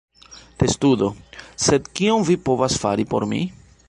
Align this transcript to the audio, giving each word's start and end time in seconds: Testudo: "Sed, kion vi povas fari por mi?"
Testudo: 0.61 1.09
"Sed, 1.65 1.89
kion 1.99 2.25
vi 2.31 2.39
povas 2.49 2.79
fari 2.85 3.07
por 3.13 3.27
mi?" 3.35 3.43